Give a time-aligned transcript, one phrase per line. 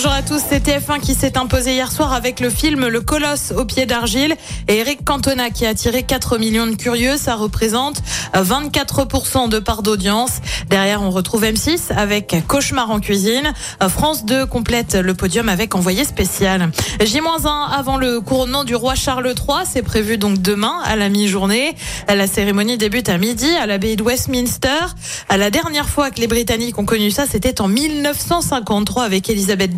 [0.00, 3.52] Bonjour à tous, c'est TF1 qui s'est imposé hier soir avec le film Le Colosse
[3.56, 4.36] au pied d'argile
[4.68, 7.16] et Eric Cantona qui a attiré 4 millions de curieux.
[7.16, 8.00] Ça représente
[8.32, 10.38] 24% de part d'audience.
[10.70, 13.52] Derrière, on retrouve M6 avec Cauchemar en cuisine.
[13.88, 16.70] France 2 complète le podium avec Envoyé spécial.
[17.00, 19.66] J-1 avant le couronnement du roi Charles III.
[19.68, 21.74] C'est prévu donc demain à la mi-journée.
[22.06, 24.94] La cérémonie débute à midi à l'abbaye de Westminster.
[25.28, 29.76] La dernière fois que les Britanniques ont connu ça, c'était en 1953 avec Elisabeth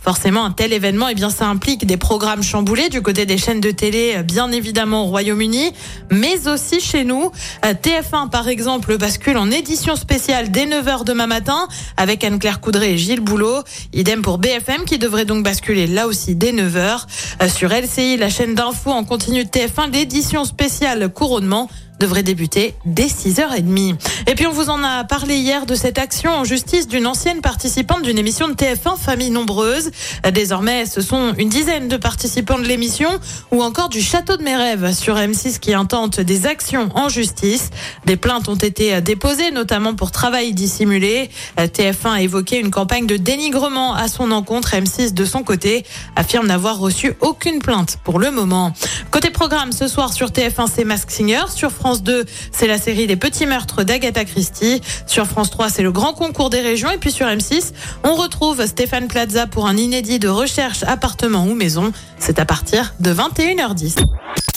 [0.00, 3.60] Forcément, un tel événement, eh bien, ça implique des programmes chamboulés du côté des chaînes
[3.60, 5.72] de télé, bien évidemment au Royaume-Uni,
[6.10, 7.30] mais aussi chez nous.
[7.64, 12.92] Euh, TF1, par exemple, bascule en édition spéciale dès 9h demain matin avec Anne-Claire Coudray
[12.92, 13.62] et Gilles Boulot.
[13.92, 17.06] Idem pour BFM qui devrait donc basculer là aussi dès 9h.
[17.42, 22.74] Euh, sur LCI, la chaîne d'info en continu de TF1, l'édition spéciale couronnement devrait débuter
[22.84, 23.96] dès 6h30.
[24.26, 27.40] Et puis on vous en a parlé hier de cette action en justice d'une ancienne
[27.40, 29.90] participante d'une émission de TF1 Famille Nombreuse.
[30.32, 33.08] Désormais, ce sont une dizaine de participants de l'émission
[33.50, 37.70] ou encore du Château de mes rêves sur M6 qui intente des actions en justice.
[38.06, 41.30] Des plaintes ont été déposées notamment pour travail dissimulé.
[41.58, 44.74] TF1 a évoqué une campagne de dénigrement à son encontre.
[44.74, 45.84] M6 de son côté
[46.16, 48.72] affirme n'avoir reçu aucune plainte pour le moment.
[49.10, 53.06] Côté programme ce soir sur TF1 c'est Mask Singer sur France 2, c'est la série
[53.06, 54.80] des petits meurtres d'Agatha Christie.
[55.06, 56.90] Sur France 3, c'est le grand concours des régions.
[56.90, 61.54] Et puis sur M6, on retrouve Stéphane Plaza pour un inédit de recherche appartement ou
[61.54, 61.92] maison.
[62.18, 63.96] C'est à partir de 21h10.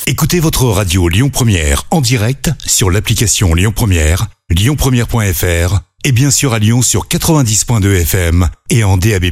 [0.05, 6.53] Écoutez votre radio Lyon Première en direct sur l'application Lyon Première, lyonpremière.fr et bien sûr
[6.53, 9.25] à Lyon sur 90.2 FM et en DAB+.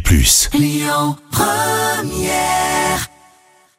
[0.54, 2.75] Lyon Première